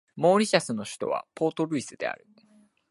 [0.15, 2.25] モーリシャスの首都はポートルイスである